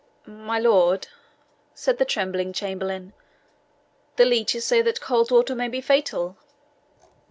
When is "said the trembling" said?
1.75-2.53